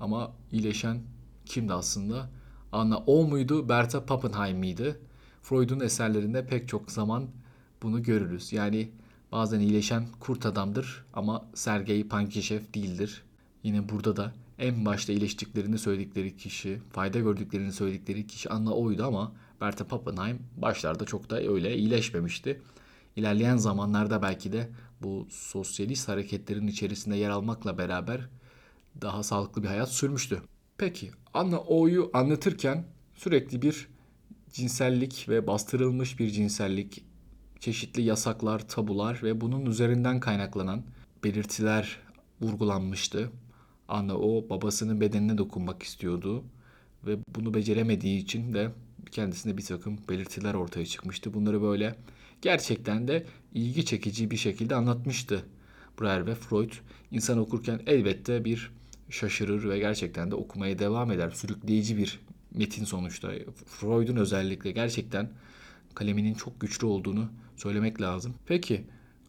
Ama 0.00 0.32
iyileşen 0.52 0.98
kimdi 1.46 1.72
aslında? 1.72 2.30
Anna 2.72 2.98
O 2.98 3.24
muydu, 3.28 3.68
Bertha 3.68 4.06
Pappenheim 4.06 4.58
miydi? 4.58 4.96
Freud'un 5.42 5.80
eserlerinde 5.80 6.46
pek 6.46 6.68
çok 6.68 6.92
zaman 6.92 7.26
bunu 7.82 8.02
görürüz. 8.02 8.52
Yani 8.52 8.90
bazen 9.36 9.60
iyileşen 9.60 10.06
kurt 10.20 10.46
adamdır 10.46 11.04
ama 11.12 11.44
Sergei 11.54 12.08
Pankişev 12.08 12.60
değildir. 12.74 13.22
Yine 13.62 13.88
burada 13.88 14.16
da 14.16 14.32
en 14.58 14.84
başta 14.84 15.12
iyileştiklerini 15.12 15.78
söyledikleri 15.78 16.36
kişi, 16.36 16.80
fayda 16.92 17.18
gördüklerini 17.18 17.72
söyledikleri 17.72 18.26
kişi 18.26 18.50
Anna 18.50 18.74
O'ydu 18.74 19.04
ama 19.04 19.32
Bertha 19.60 19.86
Pappenheim 19.86 20.38
başlarda 20.56 21.04
çok 21.04 21.30
da 21.30 21.40
öyle 21.40 21.76
iyileşmemişti. 21.76 22.62
İlerleyen 23.16 23.56
zamanlarda 23.56 24.22
belki 24.22 24.52
de 24.52 24.68
bu 25.02 25.26
sosyalist 25.30 26.08
hareketlerin 26.08 26.66
içerisinde 26.66 27.16
yer 27.16 27.30
almakla 27.30 27.78
beraber 27.78 28.28
daha 29.00 29.22
sağlıklı 29.22 29.62
bir 29.62 29.68
hayat 29.68 29.92
sürmüştü. 29.92 30.42
Peki 30.78 31.10
Anna 31.34 31.58
O'yu 31.58 32.10
anlatırken 32.12 32.84
sürekli 33.14 33.62
bir 33.62 33.88
cinsellik 34.52 35.28
ve 35.28 35.46
bastırılmış 35.46 36.18
bir 36.18 36.30
cinsellik, 36.30 37.04
çeşitli 37.60 38.02
yasaklar, 38.02 38.68
tabular 38.68 39.20
ve 39.22 39.40
bunun 39.40 39.66
üzerinden 39.66 40.20
kaynaklanan 40.20 40.82
belirtiler 41.24 41.98
vurgulanmıştı. 42.40 43.30
Anna 43.88 44.16
O 44.16 44.48
babasının 44.50 45.00
bedenine 45.00 45.38
dokunmak 45.38 45.82
istiyordu 45.82 46.44
ve 47.06 47.18
bunu 47.34 47.54
beceremediği 47.54 48.18
için 48.18 48.54
de 48.54 48.70
kendisinde 49.10 49.56
bir 49.56 49.64
takım 49.64 49.98
belirtiler 50.08 50.54
ortaya 50.54 50.86
çıkmıştı. 50.86 51.34
Bunları 51.34 51.62
böyle 51.62 51.94
gerçekten 52.42 53.08
de 53.08 53.26
ilgi 53.54 53.84
çekici 53.84 54.30
bir 54.30 54.36
şekilde 54.36 54.74
anlatmıştı. 54.74 55.44
Breuer 56.00 56.26
ve 56.26 56.34
Freud 56.34 56.72
insan 57.10 57.38
okurken 57.38 57.80
elbette 57.86 58.44
bir 58.44 58.70
şaşırır 59.10 59.68
ve 59.68 59.78
gerçekten 59.78 60.30
de 60.30 60.34
okumaya 60.34 60.78
devam 60.78 61.10
eder. 61.10 61.30
Sürükleyici 61.30 61.96
bir 61.96 62.20
metin 62.54 62.84
sonuçta. 62.84 63.32
Freud'un 63.66 64.16
özellikle 64.16 64.70
gerçekten 64.70 65.30
kaleminin 65.96 66.34
çok 66.34 66.60
güçlü 66.60 66.86
olduğunu 66.86 67.28
söylemek 67.56 68.00
lazım. 68.00 68.34
Peki 68.46 68.84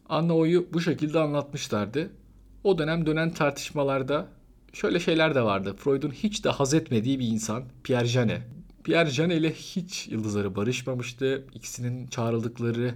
Anna 0.08 0.36
O'yu 0.36 0.66
bu 0.72 0.80
şekilde 0.80 1.18
anlatmışlardı. 1.18 2.10
O 2.64 2.78
dönem 2.78 3.06
dönen 3.06 3.30
tartışmalarda 3.30 4.28
şöyle 4.72 5.00
şeyler 5.00 5.34
de 5.34 5.42
vardı. 5.42 5.76
Freud'un 5.78 6.10
hiç 6.10 6.44
de 6.44 6.48
haz 6.48 6.74
etmediği 6.74 7.18
bir 7.18 7.26
insan 7.26 7.64
Pierre 7.84 8.06
Janet. 8.06 8.42
Pierre 8.84 9.10
Janet 9.10 9.40
ile 9.40 9.52
hiç 9.52 10.08
yıldızları 10.08 10.56
barışmamıştı. 10.56 11.44
İkisinin 11.54 12.06
çağrıldıkları 12.06 12.94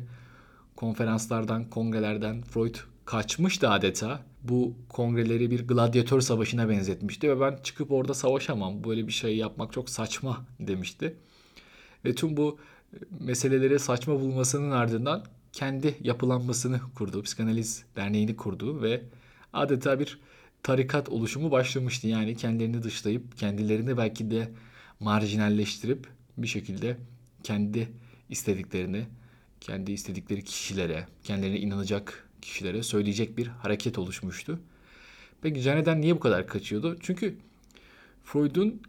konferanslardan, 0.76 1.71
kongrelerden 1.71 2.43
Freud 2.43 2.75
kaçmıştı 3.05 3.71
adeta. 3.71 4.21
Bu 4.43 4.75
kongreleri 4.88 5.50
bir 5.50 5.69
gladyatör 5.69 6.21
savaşına 6.21 6.69
benzetmişti 6.69 7.29
ve 7.29 7.41
ben 7.41 7.59
çıkıp 7.62 7.93
orada 7.93 8.14
savaşamam. 8.14 8.85
Böyle 8.85 9.07
bir 9.07 9.12
şey 9.12 9.37
yapmak 9.37 9.73
çok 9.73 9.91
saçma 9.91 10.47
demişti. 10.61 11.17
Ve 12.05 12.14
tüm 12.14 12.37
bu 12.37 12.59
meseleleri 13.21 13.79
saçma 13.79 14.21
bulmasının 14.21 14.71
ardından 14.71 15.25
kendi 15.53 15.97
yapılanmasını 16.01 16.81
kurdu. 16.95 17.23
Psikanaliz 17.23 17.85
derneğini 17.97 18.37
kurdu 18.37 18.83
ve 18.83 19.03
adeta 19.53 20.01
bir 20.01 20.19
tarikat 20.63 21.09
oluşumu 21.09 21.51
başlamıştı. 21.51 22.09
Yani 22.09 22.37
kendilerini 22.37 22.83
dışlayıp 22.83 23.39
kendilerini 23.39 23.97
belki 23.97 24.31
de 24.31 24.49
marjinalleştirip 25.01 26.09
bir 26.39 26.47
şekilde 26.47 26.97
kendi 27.43 27.89
istediklerini, 28.31 29.07
kendi 29.61 29.93
istedikleri 29.93 30.45
kişilere, 30.45 31.07
kendilerine 31.25 31.59
inanacak 31.59 32.29
kişilere 32.43 32.83
söyleyecek 32.83 33.39
bir 33.39 33.47
hareket 33.47 33.99
oluşmuştu. 33.99 34.61
Peki 35.43 35.61
Janet'den 35.61 36.01
niye 36.01 36.17
bu 36.17 36.21
kadar 36.21 36.47
kaçıyordu? 36.47 36.97
Çünkü 37.01 37.37
Freud'un 38.25 38.83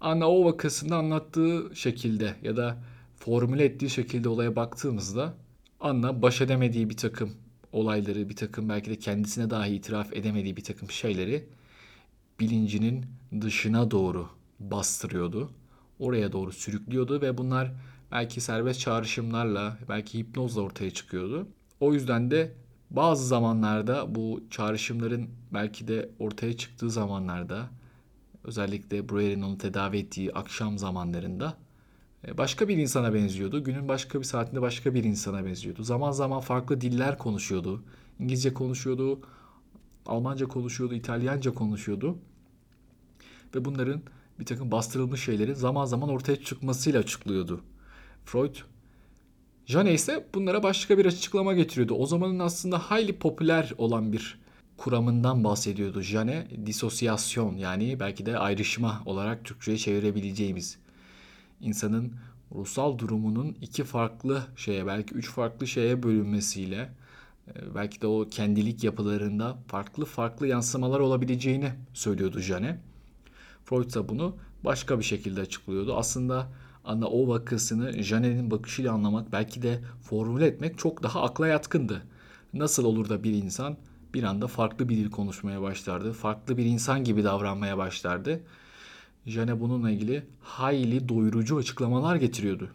Anna 0.00 0.30
O 0.30 0.44
vakasında 0.44 0.96
anlattığı 0.96 1.70
şekilde 1.74 2.34
ya 2.42 2.56
da 2.56 2.76
formüle 3.20 3.64
ettiği 3.64 3.90
şekilde 3.90 4.28
olaya 4.28 4.56
baktığımızda 4.56 5.34
Anna 5.80 6.22
baş 6.22 6.40
edemediği 6.40 6.90
bir 6.90 6.96
takım 6.96 7.32
olayları, 7.72 8.28
bir 8.28 8.36
takım 8.36 8.68
belki 8.68 8.90
de 8.90 8.96
kendisine 8.96 9.50
dahi 9.50 9.74
itiraf 9.74 10.12
edemediği 10.12 10.56
bir 10.56 10.64
takım 10.64 10.90
şeyleri 10.90 11.48
bilincinin 12.40 13.06
dışına 13.40 13.90
doğru 13.90 14.28
bastırıyordu. 14.60 15.50
Oraya 15.98 16.32
doğru 16.32 16.52
sürüklüyordu 16.52 17.20
ve 17.20 17.38
bunlar 17.38 17.72
belki 18.12 18.40
serbest 18.40 18.80
çağrışımlarla, 18.80 19.78
belki 19.88 20.18
hipnozla 20.18 20.62
ortaya 20.62 20.90
çıkıyordu. 20.90 21.48
O 21.80 21.94
yüzden 21.94 22.30
de 22.30 22.52
bazı 22.90 23.26
zamanlarda 23.26 24.14
bu 24.14 24.42
çağrışımların 24.50 25.30
belki 25.54 25.88
de 25.88 26.10
ortaya 26.18 26.56
çıktığı 26.56 26.90
zamanlarda 26.90 27.70
özellikle 28.44 29.08
Breuer'in 29.08 29.42
onu 29.42 29.58
tedavi 29.58 29.98
ettiği 29.98 30.32
akşam 30.32 30.78
zamanlarında 30.78 31.56
başka 32.38 32.68
bir 32.68 32.76
insana 32.76 33.14
benziyordu. 33.14 33.64
Günün 33.64 33.88
başka 33.88 34.18
bir 34.18 34.24
saatinde 34.24 34.62
başka 34.62 34.94
bir 34.94 35.04
insana 35.04 35.46
benziyordu. 35.46 35.82
Zaman 35.82 36.12
zaman 36.12 36.40
farklı 36.40 36.80
diller 36.80 37.18
konuşuyordu. 37.18 37.82
İngilizce 38.18 38.54
konuşuyordu, 38.54 39.20
Almanca 40.06 40.46
konuşuyordu, 40.48 40.94
İtalyanca 40.94 41.54
konuşuyordu. 41.54 42.18
Ve 43.54 43.64
bunların 43.64 44.02
bir 44.38 44.46
takım 44.46 44.70
bastırılmış 44.70 45.24
şeyleri 45.24 45.54
zaman 45.54 45.84
zaman 45.84 46.08
ortaya 46.08 46.36
çıkmasıyla 46.36 47.00
açıklıyordu. 47.00 47.60
Freud 48.24 48.56
Jane 49.66 49.94
ise 49.94 50.26
bunlara 50.34 50.62
başka 50.62 50.98
bir 50.98 51.06
açıklama 51.06 51.54
getiriyordu. 51.54 51.94
O 51.94 52.06
zamanın 52.06 52.38
aslında 52.38 52.78
hayli 52.78 53.18
popüler 53.18 53.72
olan 53.78 54.12
bir 54.12 54.40
kuramından 54.76 55.44
bahsediyordu. 55.44 56.00
Jane, 56.00 56.46
disosyasyon 56.66 57.56
yani 57.56 58.00
belki 58.00 58.26
de 58.26 58.38
ayrışma 58.38 59.02
olarak 59.06 59.44
Türkçe'ye 59.44 59.78
çevirebileceğimiz 59.78 60.78
insanın 61.60 62.12
ruhsal 62.54 62.98
durumunun 62.98 63.56
iki 63.60 63.84
farklı 63.84 64.42
şeye 64.56 64.86
belki 64.86 65.14
üç 65.14 65.30
farklı 65.30 65.66
şeye 65.66 66.02
bölünmesiyle 66.02 66.90
e, 67.48 67.74
belki 67.74 68.00
de 68.00 68.06
o 68.06 68.28
kendilik 68.30 68.84
yapılarında 68.84 69.58
farklı 69.66 70.04
farklı 70.04 70.46
yansımalar 70.46 71.00
olabileceğini 71.00 71.72
söylüyordu 71.94 72.40
Jane. 72.40 72.80
Freud 73.64 73.88
ise 73.88 74.08
bunu 74.08 74.36
başka 74.64 74.98
bir 74.98 75.04
şekilde 75.04 75.40
açıklıyordu. 75.40 75.96
Aslında 75.96 76.48
Anna 76.84 77.06
o 77.06 77.28
vakasını 77.28 78.02
Janet'in 78.02 78.50
bakışıyla 78.50 78.92
anlamak 78.92 79.32
belki 79.32 79.62
de 79.62 79.80
formüle 80.02 80.46
etmek 80.46 80.78
çok 80.78 81.02
daha 81.02 81.22
akla 81.22 81.46
yatkındı. 81.48 82.02
Nasıl 82.54 82.84
olur 82.84 83.08
da 83.08 83.24
bir 83.24 83.32
insan 83.32 83.76
bir 84.14 84.22
anda 84.22 84.46
farklı 84.46 84.88
bir 84.88 84.96
dil 84.96 85.10
konuşmaya 85.10 85.62
başlardı. 85.62 86.12
Farklı 86.12 86.56
bir 86.56 86.64
insan 86.64 87.04
gibi 87.04 87.24
davranmaya 87.24 87.78
başlardı. 87.78 88.40
Jane 89.26 89.60
bununla 89.60 89.90
ilgili 89.90 90.22
hayli 90.40 91.08
doyurucu 91.08 91.56
açıklamalar 91.56 92.16
getiriyordu. 92.16 92.70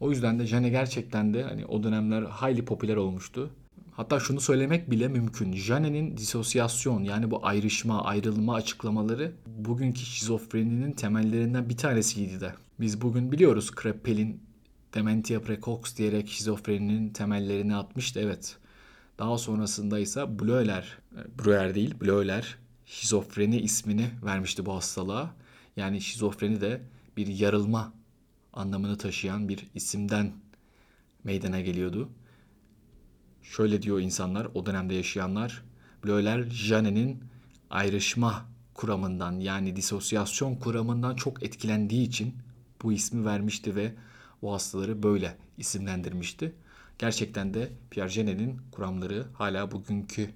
O 0.00 0.10
yüzden 0.10 0.38
de 0.38 0.46
Jane 0.46 0.68
gerçekten 0.68 1.34
de 1.34 1.42
hani 1.42 1.66
o 1.66 1.82
dönemler 1.82 2.22
hayli 2.22 2.64
popüler 2.64 2.96
olmuştu. 2.96 3.50
Hatta 3.92 4.20
şunu 4.20 4.40
söylemek 4.40 4.90
bile 4.90 5.08
mümkün. 5.08 5.52
Jane'nin 5.52 6.16
disosyasyon 6.16 7.04
yani 7.04 7.30
bu 7.30 7.46
ayrışma, 7.46 8.04
ayrılma 8.04 8.54
açıklamaları 8.54 9.32
bugünkü 9.46 10.00
şizofreninin 10.00 10.92
temellerinden 10.92 11.68
bir 11.68 11.76
tanesiydi 11.76 12.40
de. 12.40 12.54
Biz 12.80 13.02
bugün 13.02 13.32
biliyoruz 13.32 13.70
Kraepel'in 13.70 14.40
dementia 14.94 15.40
precox 15.40 15.96
diyerek 15.96 16.28
şizofreninin 16.28 17.08
temellerini 17.08 17.76
atmıştı 17.76 18.20
evet. 18.20 18.56
Daha 19.18 19.38
sonrasında 19.38 19.98
ise 19.98 20.38
Bleuler, 20.38 20.98
e, 21.12 21.44
Breuer 21.44 21.74
değil 21.74 21.94
Bleuler 22.00 22.56
şizofreni 22.86 23.60
ismini 23.60 24.10
vermişti 24.22 24.66
bu 24.66 24.74
hastalığa. 24.74 25.34
Yani 25.76 26.00
şizofreni 26.00 26.60
de 26.60 26.82
bir 27.16 27.26
yarılma 27.26 27.92
anlamını 28.52 28.98
taşıyan 28.98 29.48
bir 29.48 29.66
isimden 29.74 30.32
meydana 31.24 31.60
geliyordu. 31.60 32.08
Şöyle 33.42 33.82
diyor 33.82 34.00
insanlar, 34.00 34.48
o 34.54 34.66
dönemde 34.66 34.94
yaşayanlar. 34.94 35.62
Bleuler, 36.04 36.42
Janet'in 36.50 37.24
ayrışma 37.70 38.46
kuramından 38.74 39.40
yani 39.40 39.76
disosyasyon 39.76 40.54
kuramından 40.54 41.16
çok 41.16 41.42
etkilendiği 41.42 42.08
için 42.08 42.34
bu 42.82 42.92
ismi 42.92 43.24
vermişti 43.24 43.76
ve 43.76 43.94
o 44.42 44.52
hastaları 44.52 45.02
böyle 45.02 45.36
isimlendirmişti. 45.58 46.52
Gerçekten 46.98 47.54
de 47.54 47.72
Pierre 47.90 48.08
Janet'in 48.08 48.60
kuramları 48.72 49.26
hala 49.34 49.70
bugünkü 49.70 50.30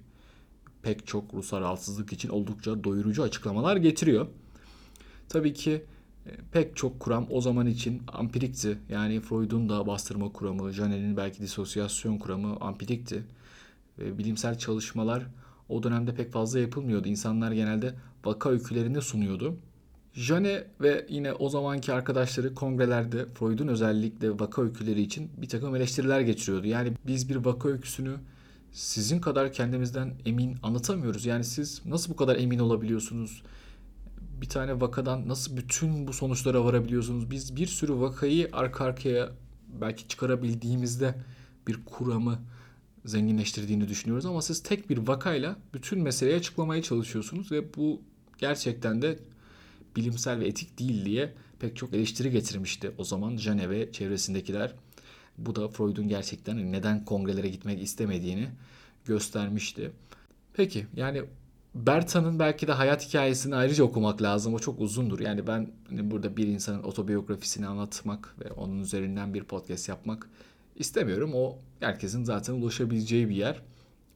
pek 0.83 1.07
çok 1.07 1.33
ruhsal 1.33 1.61
rahatsızlık 1.61 2.13
için 2.13 2.29
oldukça 2.29 2.83
doyurucu 2.83 3.23
açıklamalar 3.23 3.77
getiriyor. 3.77 4.27
Tabii 5.29 5.53
ki 5.53 5.85
e, 6.25 6.29
pek 6.51 6.75
çok 6.75 6.99
kuram 6.99 7.27
o 7.29 7.41
zaman 7.41 7.67
için 7.67 8.01
ampirikti. 8.07 8.77
Yani 8.89 9.19
Freud'un 9.19 9.69
da 9.69 9.87
bastırma 9.87 10.31
kuramı, 10.31 10.71
Janet'in 10.71 11.17
belki 11.17 11.41
disosyasyon 11.41 12.17
kuramı 12.17 12.57
ampirikti. 12.61 13.23
Ve 13.99 14.17
bilimsel 14.17 14.57
çalışmalar 14.57 15.27
o 15.69 15.83
dönemde 15.83 16.15
pek 16.15 16.31
fazla 16.31 16.59
yapılmıyordu. 16.59 17.07
İnsanlar 17.07 17.51
genelde 17.51 17.93
vaka 18.25 18.49
öykülerini 18.49 19.01
sunuyordu. 19.01 19.57
Jane 20.13 20.63
ve 20.81 21.05
yine 21.09 21.33
o 21.33 21.49
zamanki 21.49 21.93
arkadaşları 21.93 22.55
kongrelerde 22.55 23.25
Freud'un 23.25 23.67
özellikle 23.67 24.39
vaka 24.39 24.61
öyküleri 24.61 25.01
için 25.01 25.31
bir 25.37 25.49
takım 25.49 25.75
eleştiriler 25.75 26.21
geçiriyordu. 26.21 26.67
Yani 26.67 26.93
biz 27.07 27.29
bir 27.29 27.35
vaka 27.35 27.69
öyküsünü 27.69 28.15
sizin 28.71 29.19
kadar 29.19 29.53
kendimizden 29.53 30.13
emin 30.25 30.57
anlatamıyoruz. 30.63 31.25
Yani 31.25 31.43
siz 31.43 31.81
nasıl 31.85 32.13
bu 32.13 32.15
kadar 32.15 32.35
emin 32.35 32.59
olabiliyorsunuz? 32.59 33.43
Bir 34.41 34.49
tane 34.49 34.81
vakadan 34.81 35.27
nasıl 35.27 35.57
bütün 35.57 36.07
bu 36.07 36.13
sonuçlara 36.13 36.65
varabiliyorsunuz? 36.65 37.31
Biz 37.31 37.55
bir 37.55 37.67
sürü 37.67 37.93
vakayı 37.93 38.49
arka 38.53 38.85
arkaya 38.85 39.31
belki 39.81 40.07
çıkarabildiğimizde 40.07 41.15
bir 41.67 41.85
kuramı 41.85 42.39
zenginleştirdiğini 43.05 43.87
düşünüyoruz 43.87 44.25
ama 44.25 44.41
siz 44.41 44.63
tek 44.63 44.89
bir 44.89 44.97
vakayla 44.97 45.55
bütün 45.73 45.99
meseleyi 45.99 46.37
açıklamaya 46.37 46.81
çalışıyorsunuz 46.81 47.51
ve 47.51 47.73
bu 47.73 48.01
gerçekten 48.37 49.01
de 49.01 49.19
bilimsel 49.95 50.39
ve 50.39 50.47
etik 50.47 50.79
değil 50.79 51.05
diye 51.05 51.33
pek 51.59 51.75
çok 51.75 51.93
eleştiri 51.93 52.31
getirmişti 52.31 52.91
o 52.97 53.03
zaman 53.03 53.37
Jane 53.37 53.69
ve 53.69 53.91
çevresindekiler. 53.91 54.73
Bu 55.45 55.55
da 55.55 55.67
Freud'un 55.67 56.07
gerçekten 56.07 56.71
neden 56.71 57.05
kongrelere 57.05 57.49
gitmek 57.49 57.81
istemediğini 57.81 58.49
göstermişti. 59.05 59.91
Peki 60.53 60.87
yani 60.95 61.23
Berta'nın 61.75 62.39
belki 62.39 62.67
de 62.67 62.71
hayat 62.71 63.07
hikayesini 63.07 63.55
ayrıca 63.55 63.83
okumak 63.83 64.21
lazım. 64.21 64.53
O 64.53 64.59
çok 64.59 64.81
uzundur. 64.81 65.19
Yani 65.19 65.47
ben 65.47 65.71
hani 65.89 66.11
burada 66.11 66.37
bir 66.37 66.47
insanın 66.47 66.83
otobiyografisini 66.83 67.67
anlatmak 67.67 68.35
ve 68.39 68.51
onun 68.51 68.79
üzerinden 68.79 69.33
bir 69.33 69.43
podcast 69.43 69.89
yapmak 69.89 70.29
istemiyorum. 70.75 71.31
O 71.33 71.57
herkesin 71.79 72.23
zaten 72.23 72.53
ulaşabileceği 72.53 73.29
bir 73.29 73.35
yer. 73.35 73.61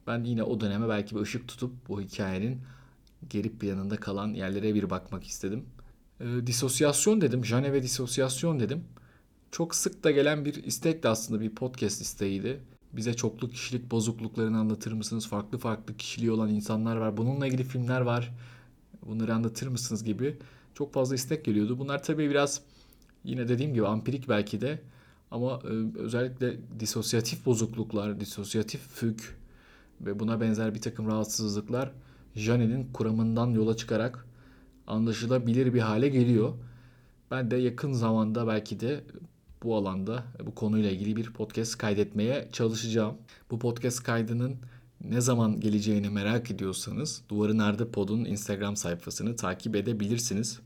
Ben 0.07 0.23
yine 0.23 0.43
o 0.43 0.61
döneme 0.61 0.89
belki 0.89 1.15
bir 1.15 1.21
ışık 1.21 1.47
tutup 1.47 1.89
bu 1.89 2.01
hikayenin 2.01 2.61
geri 3.29 3.49
planında 3.49 3.95
kalan 3.95 4.33
yerlere 4.33 4.75
bir 4.75 4.89
bakmak 4.89 5.23
istedim. 5.23 5.65
E, 6.19 6.25
disosyasyon 6.47 7.21
dedim. 7.21 7.45
Jane 7.45 7.73
ve 7.73 7.83
disosyasyon 7.83 8.59
dedim. 8.59 8.83
Çok 9.51 9.75
sık 9.75 10.03
da 10.03 10.11
gelen 10.11 10.45
bir 10.45 10.63
istek 10.63 11.03
de 11.03 11.09
aslında 11.09 11.41
bir 11.41 11.49
podcast 11.49 12.01
isteğiydi. 12.01 12.59
Bize 12.93 13.13
çoklu 13.13 13.49
kişilik 13.49 13.91
bozukluklarını 13.91 14.57
anlatır 14.57 14.91
mısınız? 14.91 15.27
Farklı 15.27 15.57
farklı 15.57 15.97
kişiliği 15.97 16.31
olan 16.31 16.49
insanlar 16.49 16.95
var. 16.95 17.17
Bununla 17.17 17.47
ilgili 17.47 17.63
filmler 17.63 18.01
var. 18.01 18.33
Bunları 19.05 19.33
anlatır 19.35 19.67
mısınız 19.67 20.03
gibi 20.03 20.37
çok 20.73 20.93
fazla 20.93 21.15
istek 21.15 21.45
geliyordu. 21.45 21.79
Bunlar 21.79 22.03
tabii 22.03 22.29
biraz 22.29 22.61
yine 23.23 23.47
dediğim 23.47 23.73
gibi 23.73 23.87
ampirik 23.87 24.29
belki 24.29 24.61
de 24.61 24.81
ama 25.31 25.61
e, 25.63 25.99
özellikle 25.99 26.57
disosyatif 26.79 27.45
bozukluklar, 27.45 28.19
disosyatif 28.19 28.81
füg 28.81 29.19
ve 30.01 30.19
buna 30.19 30.41
benzer 30.41 30.75
bir 30.75 30.81
takım 30.81 31.07
rahatsızlıklar 31.07 31.91
Jane'nin 32.35 32.93
kuramından 32.93 33.47
yola 33.47 33.77
çıkarak 33.77 34.25
anlaşılabilir 34.87 35.73
bir 35.73 35.79
hale 35.79 36.09
geliyor. 36.09 36.53
Ben 37.31 37.51
de 37.51 37.55
yakın 37.55 37.93
zamanda 37.93 38.47
belki 38.47 38.79
de 38.79 39.03
bu 39.65 39.75
alanda 39.75 40.23
bu 40.45 40.55
konuyla 40.55 40.91
ilgili 40.91 41.15
bir 41.15 41.33
podcast 41.33 41.77
kaydetmeye 41.77 42.49
çalışacağım. 42.51 43.15
Bu 43.51 43.59
podcast 43.59 44.03
kaydının 44.03 44.55
ne 45.01 45.21
zaman 45.21 45.59
geleceğini 45.59 46.09
merak 46.09 46.51
ediyorsanız 46.51 47.21
Duvarı 47.29 47.57
Nerede 47.57 47.91
Pod'un 47.91 48.25
Instagram 48.25 48.75
sayfasını 48.75 49.35
takip 49.35 49.75
edebilirsiniz. 49.75 50.59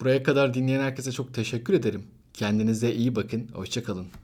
Buraya 0.00 0.22
kadar 0.22 0.54
dinleyen 0.54 0.80
herkese 0.80 1.12
çok 1.12 1.34
teşekkür 1.34 1.74
ederim. 1.74 2.02
Kendinize 2.34 2.94
iyi 2.94 3.16
bakın. 3.16 3.48
Hoşçakalın. 3.52 4.23